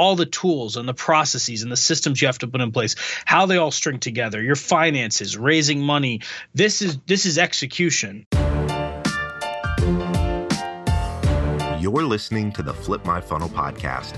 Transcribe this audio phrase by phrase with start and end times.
[0.00, 2.96] all the tools and the processes and the systems you have to put in place,
[3.26, 6.22] how they all string together, your finances, raising money.
[6.54, 8.24] This is this is execution.
[11.78, 14.16] You're listening to the Flip My Funnel podcast,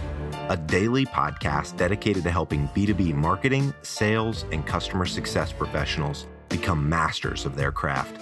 [0.49, 7.45] a daily podcast dedicated to helping B2B marketing, sales, and customer success professionals become masters
[7.45, 8.21] of their craft.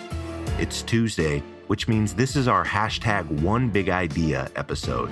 [0.59, 5.11] It's Tuesday, which means this is our hashtag one big idea episode.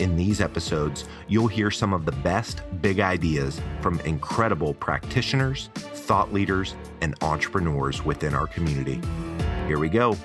[0.00, 6.32] In these episodes, you'll hear some of the best big ideas from incredible practitioners, thought
[6.32, 9.00] leaders, and entrepreneurs within our community.
[9.66, 10.16] Here we go.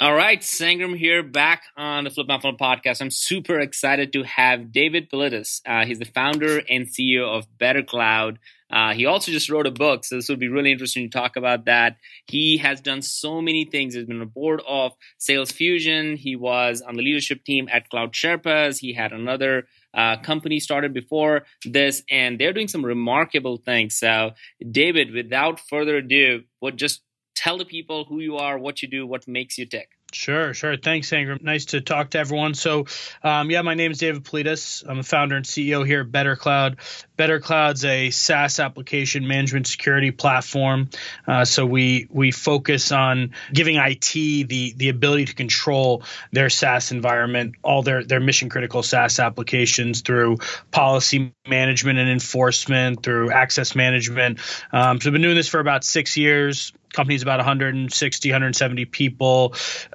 [0.00, 3.00] All right, Sangram here, back on the Flip My Funnel podcast.
[3.00, 5.60] I'm super excited to have David Politis.
[5.64, 8.38] Uh, he's the founder and CEO of BetterCloud.
[8.72, 11.36] Uh, he also just wrote a book, so this would be really interesting to talk
[11.36, 11.98] about that.
[12.26, 13.94] He has done so many things.
[13.94, 16.16] He's been on the board of SalesFusion.
[16.16, 18.78] He was on the leadership team at Cloud Sherpas.
[18.78, 23.94] He had another uh, company started before this, and they're doing some remarkable things.
[23.96, 24.32] So,
[24.70, 27.02] David, without further ado, what just
[27.34, 29.90] tell the people who you are, what you do, what makes you tick.
[30.14, 30.76] Sure, sure.
[30.76, 31.42] Thanks, Sangram.
[31.42, 32.54] Nice to talk to everyone.
[32.54, 32.86] So,
[33.22, 34.84] um, yeah, my name is David Politis.
[34.86, 36.76] I'm the founder and CEO here at BetterCloud.
[37.16, 40.90] Better Cloud's a SaaS application management security platform.
[41.26, 46.90] Uh, so we we focus on giving IT the the ability to control their SaaS
[46.90, 50.38] environment, all their their mission critical SaaS applications through
[50.72, 54.40] policy management and enforcement, through access management.
[54.72, 59.50] Um, so, I've been doing this for about six years company's about 160 170 people.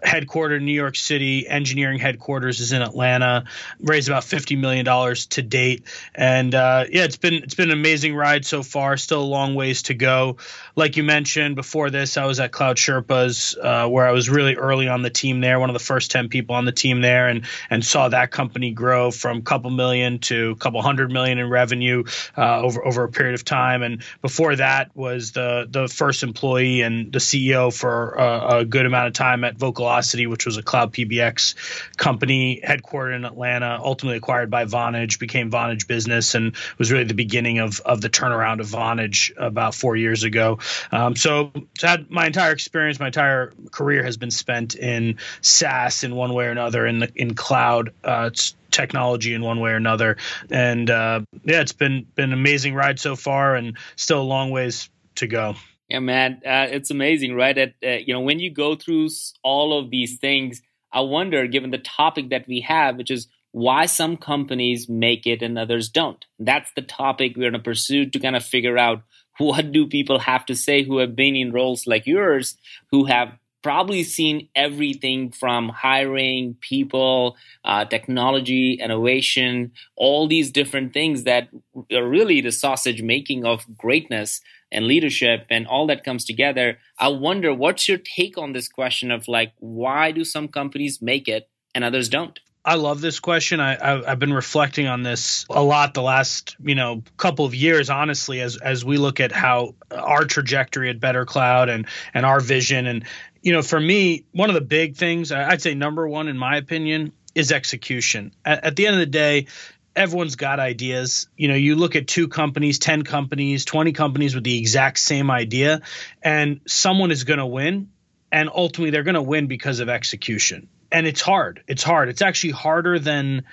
[0.06, 3.46] Headquartered in new york city engineering headquarters is in atlanta.
[3.80, 5.84] Raised about 50 million dollars to date.
[6.16, 8.98] And uh, yeah it's been it's been an amazing ride so far.
[8.98, 10.38] Still a long ways to go.
[10.76, 14.56] Like you mentioned before this i was at cloud sherpas uh, where i was really
[14.56, 17.28] early on the team there one of the first 10 people on the team there
[17.28, 21.38] and and saw that company grow from a couple million to a couple hundred million
[21.40, 22.04] in revenue
[22.38, 23.84] uh, over over a period of time.
[23.84, 28.86] And before that was the the first employee and the CEO for a, a good
[28.86, 31.56] amount of time at Vocalocity, which was a cloud PBX
[31.98, 37.14] company headquartered in Atlanta, ultimately acquired by Vonage, became Vonage Business, and was really the
[37.14, 40.60] beginning of of the turnaround of Vonage about four years ago.
[40.92, 46.04] Um, so, so had my entire experience, my entire career has been spent in SaaS
[46.04, 47.94] in one way or another, in the in cloud.
[48.04, 48.32] Uh,
[48.70, 50.18] technology in one way or another.
[50.52, 54.52] And uh, yeah, it's been been an amazing ride so far, and still a long
[54.52, 55.56] ways to go.
[55.90, 57.56] Yeah, man, uh, it's amazing, right?
[57.56, 59.10] That uh, you know, when you go through
[59.44, 60.62] all of these things,
[60.92, 65.42] I wonder, given the topic that we have, which is why some companies make it
[65.42, 66.24] and others don't.
[66.40, 69.02] That's the topic we're going to pursue to kind of figure out
[69.38, 72.58] what do people have to say who have been in roles like yours,
[72.92, 81.24] who have probably seen everything from hiring people, uh, technology, innovation, all these different things
[81.24, 81.50] that
[81.92, 84.42] are really the sausage making of greatness
[84.72, 86.78] and leadership and all that comes together.
[87.00, 91.28] I wonder what's your take on this question of like, why do some companies make
[91.28, 92.40] it and others don't?
[92.68, 93.62] I love this question.
[93.62, 97.90] I, have been reflecting on this a lot the last you know couple of years,
[97.90, 102.86] honestly, as as we look at how our trajectory at BetterCloud and and our vision
[102.86, 103.06] and
[103.42, 106.58] you know for me one of the big things I'd say number one in my
[106.58, 108.34] opinion is execution.
[108.44, 109.48] At, at the end of the day,
[109.98, 111.28] everyone's got ideas.
[111.36, 115.32] You know, you look at two companies, 10 companies, 20 companies with the exact same
[115.32, 115.82] idea,
[116.22, 117.90] and someone is going to win.
[118.32, 120.68] And ultimately, they're going to win because of execution.
[120.92, 121.64] And it's hard.
[121.68, 122.10] It's hard.
[122.10, 123.44] It's actually harder than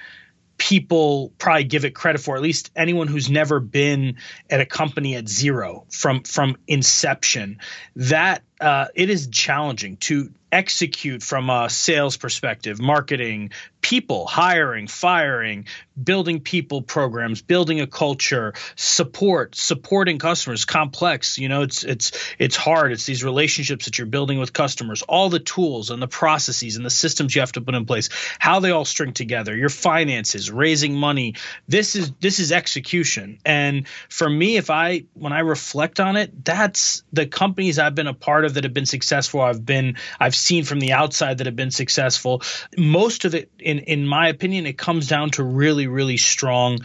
[0.58, 4.16] people probably give it credit for at least anyone who's never been
[4.48, 7.58] at a company at zero from from inception
[7.96, 13.50] that uh, it is challenging to execute from a sales perspective, marketing,
[13.84, 15.66] people, hiring, firing,
[16.02, 22.56] building people programs, building a culture, support, supporting customers, complex, you know, it's it's it's
[22.56, 22.92] hard.
[22.92, 26.84] It's these relationships that you're building with customers, all the tools and the processes and
[26.84, 28.08] the systems you have to put in place,
[28.38, 31.34] how they all string together, your finances, raising money.
[31.68, 33.38] This is this is execution.
[33.44, 38.06] And for me, if I when I reflect on it, that's the companies I've been
[38.06, 39.42] a part of that have been successful.
[39.42, 42.40] I've been I've seen from the outside that have been successful.
[42.78, 46.78] Most of it, in in my opinion, it comes down to really really strong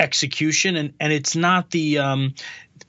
[0.00, 2.34] execution and and it's not the um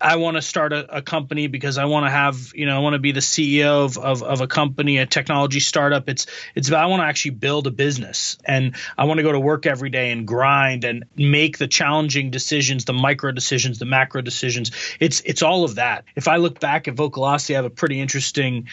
[0.02, 2.80] I want to start a, a, company because I want to have, you know, I
[2.80, 6.08] want to be the CEO of, of, of, a company, a technology startup.
[6.08, 6.26] It's
[6.56, 9.40] it's about I want to actually build a business and I want to go to
[9.40, 14.22] work every day and grind and make the challenging decisions, the micro decisions, the macro
[14.22, 14.72] decisions.
[15.00, 16.06] It's it's all of that.
[16.16, 18.68] If I look back at Vocalocity, I have a pretty interesting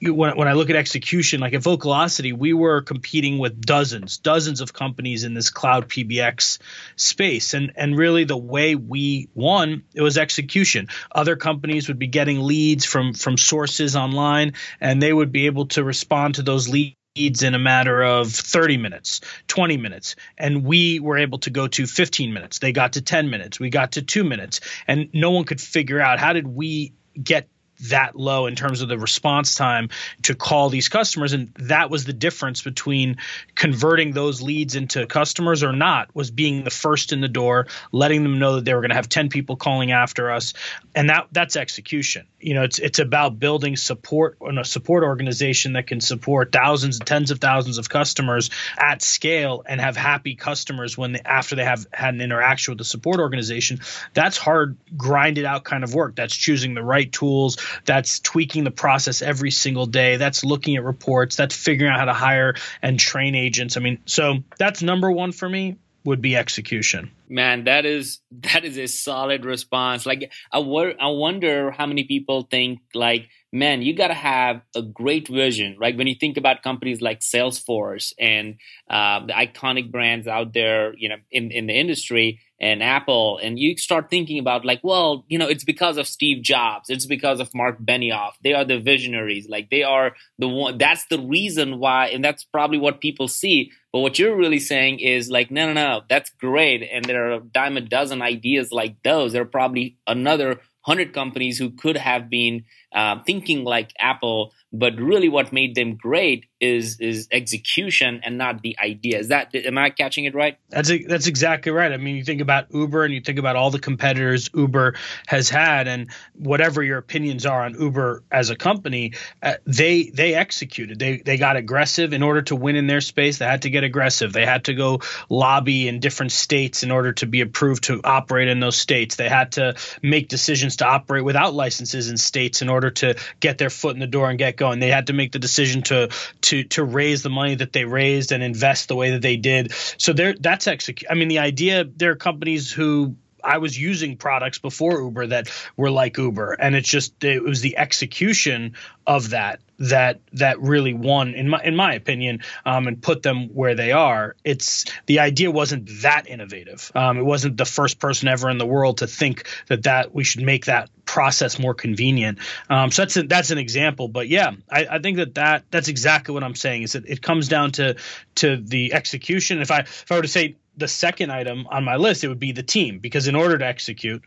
[0.00, 4.60] when, when I look at execution, like at Vocalocity, we were competing with dozens, dozens
[4.60, 6.58] of companies in this cloud PBX
[6.96, 7.54] space.
[7.54, 10.88] And, and really the way we won, it was execution.
[11.12, 15.66] Other companies would be getting leads from, from sources online and they would be able
[15.66, 20.16] to respond to those leads in a matter of 30 minutes, 20 minutes.
[20.38, 22.60] And we were able to go to 15 minutes.
[22.60, 23.60] They got to 10 minutes.
[23.60, 24.60] We got to two minutes.
[24.86, 27.48] And no one could figure out how did we get
[27.88, 29.88] that low in terms of the response time
[30.22, 31.32] to call these customers.
[31.32, 33.16] And that was the difference between
[33.54, 38.22] converting those leads into customers or not was being the first in the door letting
[38.22, 40.54] them know that they were going to have 10 people calling after us.
[40.94, 42.26] And that that's execution.
[42.40, 46.98] You know it's it's about building support on a support organization that can support thousands
[46.98, 51.56] and tens of thousands of customers at scale and have happy customers when they, after
[51.56, 53.80] they have had an interaction with the support organization.
[54.14, 56.16] That's hard grinded out kind of work.
[56.16, 60.16] That's choosing the right tools that's tweaking the process every single day.
[60.16, 61.36] That's looking at reports.
[61.36, 63.76] That's figuring out how to hire and train agents.
[63.76, 67.10] I mean so that's number one for me would be execution.
[67.28, 70.06] Man that is that is a solid response.
[70.06, 74.62] Like I, wor- I wonder how many people think like man you got to have
[74.74, 75.96] a great vision right?
[75.96, 78.56] When you think about companies like salesforce and
[78.88, 83.58] uh, the iconic brands out there you know in, in the industry and apple and
[83.58, 86.90] you start thinking about like well you know it's because of steve jobs.
[86.90, 88.32] It's because of mark benioff.
[88.42, 89.48] They are the visionaries.
[89.48, 93.72] Like they are the one that's the reason why and that's probably what people see.
[93.92, 96.82] But what you're really saying is like no no no that's great.
[96.82, 99.32] And there are a dime a dozen ideas like those.
[99.32, 100.60] There are probably another
[100.90, 105.96] hundred companies who could have been uh, thinking like Apple but really what made them
[105.96, 109.18] great is is execution and not the idea.
[109.18, 110.58] Is that am i catching it right?
[110.68, 111.92] That's a, that's exactly right.
[111.92, 114.94] I mean you think about uber and you think about all the competitors uber
[115.26, 120.34] has had and whatever your opinions are on uber as a company uh, they they
[120.34, 120.98] executed.
[120.98, 123.38] They they got aggressive in order to win in their space.
[123.38, 124.32] They had to get aggressive.
[124.32, 128.48] They had to go lobby in different states in order to be approved to operate
[128.48, 129.16] in those states.
[129.16, 133.56] They had to make decisions to operate without licenses in states in order to get
[133.56, 134.80] their foot in the door and get going.
[134.80, 136.10] They had to make the decision to
[136.42, 139.72] to to raise the money that they raised and invest the way that they did.
[139.98, 141.10] So there, that's execute.
[141.10, 145.50] I mean, the idea there are companies who I was using products before Uber that
[145.76, 148.74] were like Uber, and it's just it was the execution
[149.06, 153.48] of that that that really won in my in my opinion um, and put them
[153.48, 154.36] where they are.
[154.44, 156.92] It's the idea wasn't that innovative.
[156.94, 160.22] Um, it wasn't the first person ever in the world to think that that we
[160.22, 162.38] should make that process more convenient.
[162.68, 164.08] Um, so that's a, that's an example.
[164.08, 166.82] But yeah, I, I, think that, that that's exactly what I'm saying.
[166.82, 167.96] Is that it comes down to
[168.36, 169.60] to the execution.
[169.60, 172.38] If I if I were to say the second item on my list, it would
[172.38, 174.22] be the team because in order to execute,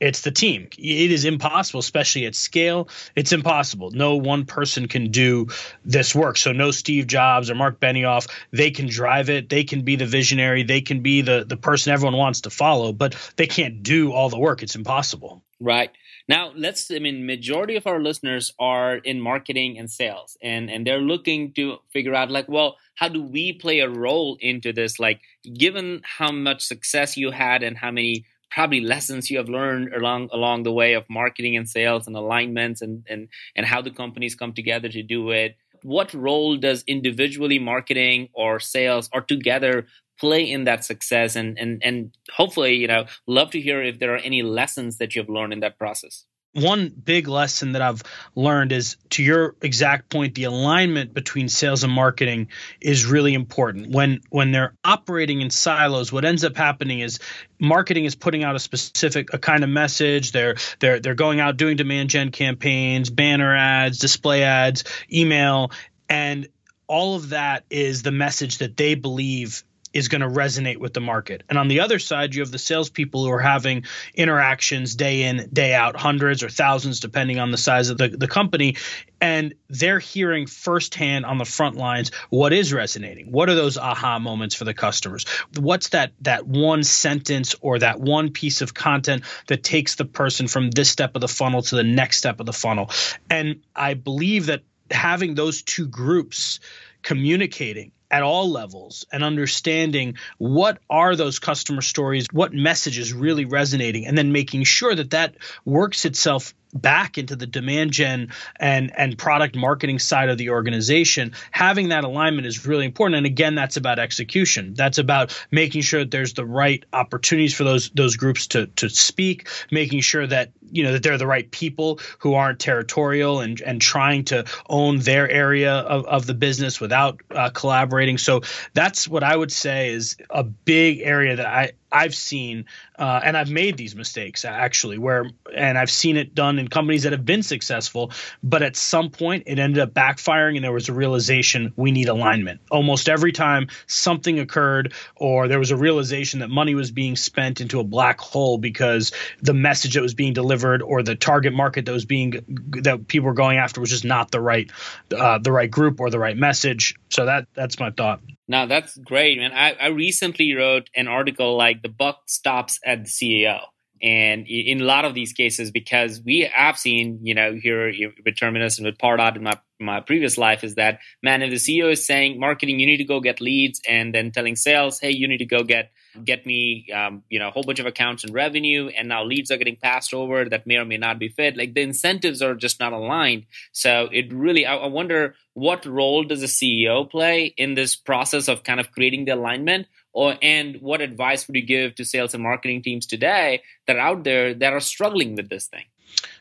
[0.00, 0.68] it's the team.
[0.78, 2.88] It is impossible, especially at scale.
[3.14, 3.90] It's impossible.
[3.90, 5.48] No one person can do
[5.84, 6.36] this work.
[6.36, 8.28] So no Steve Jobs or Mark Benioff.
[8.52, 9.48] They can drive it.
[9.48, 10.62] They can be the visionary.
[10.62, 14.28] They can be the the person everyone wants to follow, but they can't do all
[14.28, 14.62] the work.
[14.62, 15.42] It's impossible.
[15.60, 15.90] Right.
[16.28, 20.84] Now, let's, I mean, majority of our listeners are in marketing and sales and, and
[20.86, 24.98] they're looking to figure out like, well, how do we play a role into this?
[24.98, 25.20] Like,
[25.56, 30.28] given how much success you had and how many probably lessons you have learned along
[30.32, 34.34] along the way of marketing and sales and alignments and and and how the companies
[34.34, 35.56] come together to do it.
[35.82, 39.86] What role does individually marketing or sales or together
[40.18, 41.36] play in that success?
[41.36, 45.14] And and and hopefully you know love to hear if there are any lessons that
[45.14, 46.24] you've learned in that process
[46.56, 48.02] one big lesson that I've
[48.34, 52.48] learned is to your exact point, the alignment between sales and marketing
[52.80, 53.90] is really important.
[53.90, 57.18] When when they're operating in silos, what ends up happening is
[57.58, 60.32] marketing is putting out a specific a kind of message.
[60.32, 65.72] They're they're they're going out doing demand gen campaigns, banner ads, display ads, email,
[66.08, 66.48] and
[66.86, 69.64] all of that is the message that they believe
[69.96, 71.42] is going to resonate with the market.
[71.48, 73.84] And on the other side, you have the salespeople who are having
[74.14, 78.28] interactions day in, day out, hundreds or thousands, depending on the size of the, the
[78.28, 78.76] company.
[79.22, 83.32] And they're hearing firsthand on the front lines what is resonating.
[83.32, 85.24] What are those aha moments for the customers?
[85.58, 90.46] What's that that one sentence or that one piece of content that takes the person
[90.46, 92.90] from this step of the funnel to the next step of the funnel?
[93.30, 94.60] And I believe that
[94.90, 96.60] having those two groups
[97.02, 103.44] communicating at all levels and understanding what are those customer stories, what message is really
[103.44, 105.34] resonating, and then making sure that that
[105.66, 111.32] works itself back into the demand gen and and product marketing side of the organization
[111.50, 113.16] having that alignment is really important.
[113.16, 114.74] And again that's about execution.
[114.74, 118.88] That's about making sure that there's the right opportunities for those those groups to to
[118.88, 123.60] speak making sure that you know that they're the right people who aren't territorial and
[123.60, 128.18] and trying to own their area of, of the business without uh, collaborating.
[128.18, 128.42] So
[128.74, 132.66] that's what i would say is a big area that i I've seen,
[132.98, 137.04] uh, and I've made these mistakes actually, where, and I've seen it done in companies
[137.04, 138.12] that have been successful,
[138.42, 142.08] but at some point it ended up backfiring and there was a realization we need
[142.08, 142.60] alignment.
[142.70, 147.60] Almost every time something occurred or there was a realization that money was being spent
[147.60, 151.86] into a black hole because the message that was being delivered or the target market
[151.86, 152.44] that was being,
[152.82, 154.70] that people were going after was just not the right,
[155.16, 156.94] uh, the right group or the right message.
[157.10, 158.20] So that, that's my thought.
[158.48, 159.52] Now that's great, man.
[159.52, 163.60] I, I recently wrote an article like the buck stops at the CEO.
[164.02, 167.92] And in a lot of these cases, because we have seen, you know, here
[168.24, 171.56] with Terminus and with Pardot in my my previous life, is that man, if the
[171.56, 175.10] CEO is saying marketing, you need to go get leads, and then telling sales, hey,
[175.10, 175.92] you need to go get
[176.24, 179.50] get me, um, you know, a whole bunch of accounts and revenue, and now leads
[179.50, 181.56] are getting passed over that may or may not be fit.
[181.56, 183.46] Like the incentives are just not aligned.
[183.72, 188.48] So it really, I, I wonder what role does a CEO play in this process
[188.48, 189.86] of kind of creating the alignment?
[190.16, 194.00] Or, and what advice would you give to sales and marketing teams today that are
[194.00, 195.84] out there that are struggling with this thing?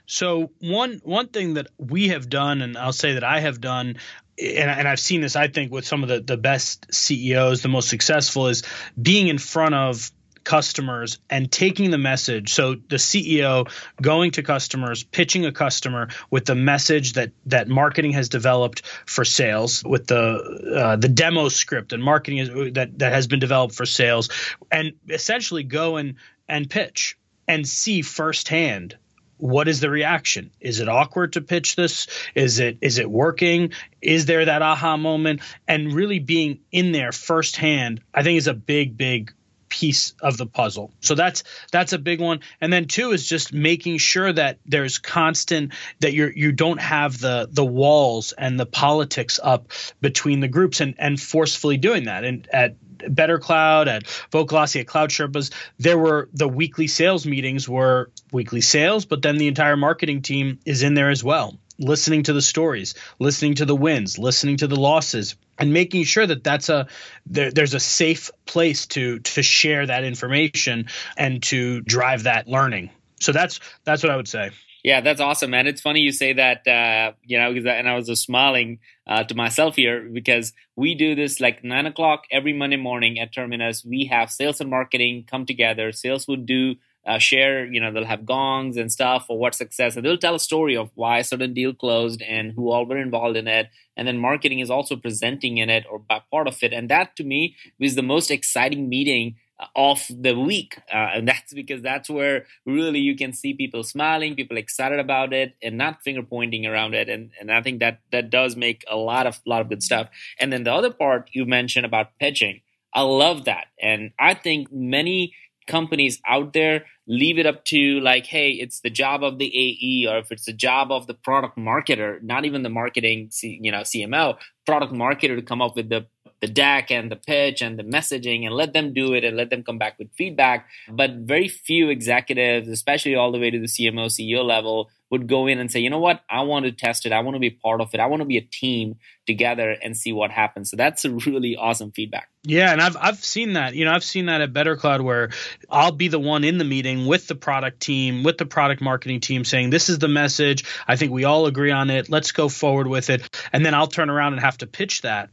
[0.05, 3.97] So one one thing that we have done, and I'll say that I have done,
[4.39, 7.67] and, and I've seen this, I think, with some of the, the best CEOs, the
[7.67, 8.63] most successful, is
[8.99, 10.09] being in front of
[10.45, 12.53] customers and taking the message.
[12.53, 13.69] So the CEO
[14.01, 19.25] going to customers, pitching a customer with the message that that marketing has developed for
[19.25, 23.75] sales, with the uh, the demo script and marketing is, that that has been developed
[23.75, 24.29] for sales,
[24.71, 26.15] and essentially go and
[26.47, 28.95] and pitch and see firsthand
[29.37, 30.51] what is the reaction.
[30.61, 32.07] Is it awkward to pitch this?
[32.35, 33.73] Is it is it working?
[34.01, 35.41] Is there that aha moment?
[35.67, 39.33] And really being in there firsthand i think is a big big
[39.69, 40.91] piece of the puzzle.
[41.01, 42.41] So that's that's a big one.
[42.61, 47.19] And then two is just making sure that there's constant that you're you don't have
[47.19, 52.23] the the walls and the politics up between the groups and and forcefully doing that.
[52.23, 58.11] And at BetterCloud, at Vocalocity, at Cloud Sherpas, there were the weekly sales meetings were
[58.31, 62.33] weekly sales, but then the entire marketing team is in there as well, listening to
[62.33, 66.69] the stories, listening to the wins, listening to the losses, and making sure that that's
[66.69, 66.87] a
[67.25, 72.89] there, there's a safe place to to share that information and to drive that learning.
[73.19, 74.51] So that's that's what I would say.
[74.85, 75.65] Yeah, that's awesome, man.
[75.65, 78.77] It's funny you say that, uh, you know, because and I was just smiling
[79.07, 83.33] uh, to myself here because we do this like nine o'clock every Monday morning at
[83.33, 83.83] Terminus.
[83.83, 85.91] We have sales and marketing come together.
[85.91, 89.95] Sales would do uh, share, you know, they'll have gongs and stuff for what success,
[89.95, 92.97] and they'll tell a story of why a certain deal closed and who all were
[92.97, 93.69] involved in it.
[93.95, 96.73] And then marketing is also presenting in it or part of it.
[96.73, 99.35] And that to me was the most exciting meeting
[99.75, 100.77] of the week.
[100.91, 105.33] Uh, and that's because that's where really you can see people smiling people excited about
[105.33, 107.09] it and not finger pointing around it.
[107.09, 110.09] And, and i think that that does make a lot of lot of good stuff.
[110.39, 112.61] And then the other part you mentioned about pitching
[112.93, 113.67] i love that.
[113.81, 115.33] And i think many
[115.67, 120.07] companies out there leave it up to like hey it's the job of the ae
[120.07, 123.81] or if it's the job of the product marketer not even the marketing you know
[123.81, 126.05] cmo product marketer to come up with the
[126.45, 129.49] the deck and the pitch and the messaging and let them do it and let
[129.49, 130.67] them come back with feedback.
[130.87, 135.47] But very few executives, especially all the way to the CMO, CEO level, would go
[135.47, 137.11] in and say, you know what, I want to test it.
[137.11, 137.99] I want to be part of it.
[137.99, 140.69] I want to be a team together and see what happens.
[140.69, 142.29] So that's a really awesome feedback.
[142.43, 143.73] Yeah, and I've I've seen that.
[143.73, 145.31] You know, I've seen that at BetterCloud where
[145.69, 149.19] I'll be the one in the meeting with the product team, with the product marketing
[149.19, 150.63] team saying, "This is the message.
[150.87, 152.07] I think we all agree on it.
[152.09, 155.29] Let's go forward with it." And then I'll turn around and have to pitch that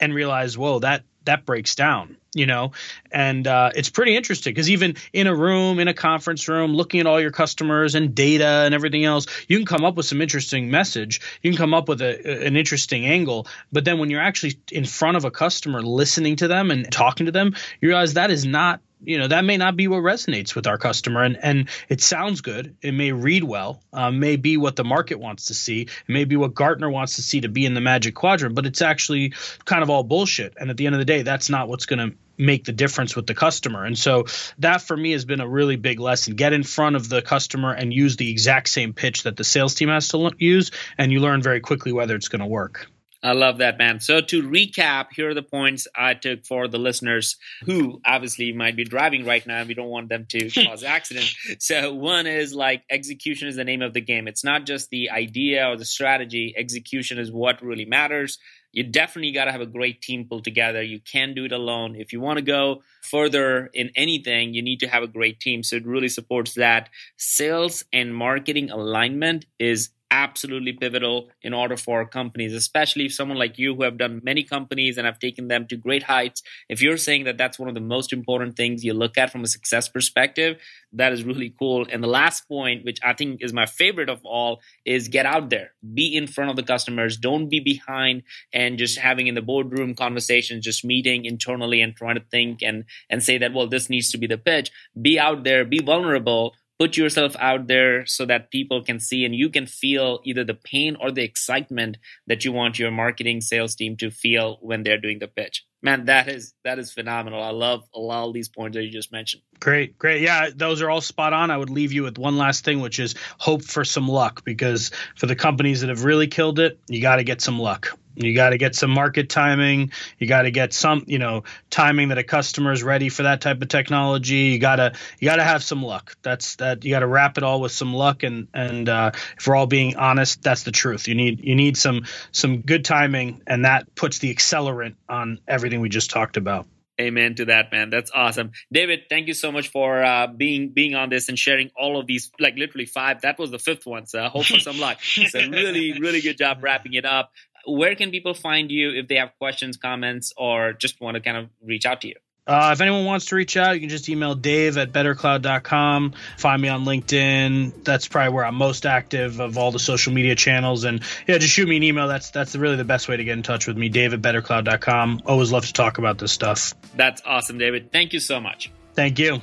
[0.00, 2.72] and realize, whoa, that that breaks down, you know,
[3.12, 7.00] and uh, it's pretty interesting because even in a room, in a conference room, looking
[7.00, 10.22] at all your customers and data and everything else, you can come up with some
[10.22, 11.20] interesting message.
[11.42, 14.86] You can come up with a, an interesting angle, but then when you're actually in
[14.86, 18.46] front of a customer, listening to them and talking to them, you realize that is
[18.46, 22.00] not you know that may not be what resonates with our customer and and it
[22.00, 22.76] sounds good.
[22.82, 26.24] It may read well um, may be what the market wants to see it may
[26.24, 29.32] be what gartner wants to see to be in the magic quadrant but it's actually
[29.64, 32.10] kind of all bullshit and at the end of the day that's not what's going
[32.10, 33.84] to make the difference with the customer.
[33.84, 34.26] And so
[34.60, 36.36] that for me has been a really big lesson.
[36.36, 39.74] Get in front of the customer and use the exact same pitch that the sales
[39.74, 42.86] team has to use and you learn very quickly whether it's going to work
[43.22, 43.98] I love that, man.
[43.98, 48.76] So to recap, here are the points I took for the listeners who obviously might
[48.76, 49.64] be driving right now.
[49.64, 51.36] We don't want them to cause accidents.
[51.58, 54.28] So one is like execution is the name of the game.
[54.28, 56.54] It's not just the idea or the strategy.
[56.56, 58.38] Execution is what really matters.
[58.70, 60.82] You definitely got to have a great team pulled together.
[60.82, 61.96] You can't do it alone.
[61.96, 65.62] If you want to go further in anything, you need to have a great team.
[65.62, 66.90] So it really supports that.
[67.16, 73.58] Sales and marketing alignment is absolutely pivotal in order for companies, especially if someone like
[73.58, 76.42] you who have done many companies and have taken them to great heights.
[76.68, 79.44] If you're saying that that's one of the most important things you look at from
[79.44, 80.58] a success perspective,
[80.92, 81.86] that is really cool.
[81.90, 85.50] And the last point, which I think is my favorite of all, is get out
[85.50, 88.22] there, be in front of the customers, don't be behind
[88.52, 92.84] and just having in the boardroom conversations, just meeting internally and trying to think and
[93.10, 94.70] and say that well, this needs to be the pitch.
[95.00, 99.34] Be out there, be vulnerable put yourself out there so that people can see and
[99.34, 103.74] you can feel either the pain or the excitement that you want your marketing sales
[103.74, 105.64] team to feel when they're doing the pitch.
[105.82, 107.42] Man that is that is phenomenal.
[107.42, 109.42] I love a lot of these points that you just mentioned.
[109.60, 110.22] Great great.
[110.22, 111.50] Yeah those are all spot on.
[111.50, 114.90] I would leave you with one last thing which is hope for some luck because
[115.16, 118.34] for the companies that have really killed it you got to get some luck you
[118.34, 119.92] got to get some market timing.
[120.18, 123.40] You got to get some, you know, timing that a customer is ready for that
[123.40, 124.34] type of technology.
[124.34, 126.16] You gotta you gotta have some luck.
[126.22, 128.22] That's that you got to wrap it all with some luck.
[128.22, 131.08] And and uh, if we're all being honest, that's the truth.
[131.08, 135.80] You need you need some some good timing, and that puts the accelerant on everything
[135.80, 136.66] we just talked about.
[137.00, 137.90] Amen to that, man.
[137.90, 139.02] That's awesome, David.
[139.08, 142.32] Thank you so much for uh, being being on this and sharing all of these,
[142.40, 143.20] like literally five.
[143.20, 144.98] That was the fifth one, so hope for some luck.
[145.28, 147.30] So really, really good job wrapping it up
[147.66, 151.36] where can people find you if they have questions, comments, or just want to kind
[151.36, 152.14] of reach out to you?
[152.48, 156.14] Uh, if anyone wants to reach out, you can just email dave at bettercloud.com.
[156.38, 157.84] Find me on LinkedIn.
[157.84, 160.84] That's probably where I'm most active of all the social media channels.
[160.84, 162.08] And yeah, just shoot me an email.
[162.08, 165.22] That's that's really the best way to get in touch with me, dave at bettercloud.com.
[165.26, 166.72] Always love to talk about this stuff.
[166.96, 167.92] That's awesome, David.
[167.92, 168.72] Thank you so much.
[168.94, 169.42] Thank you.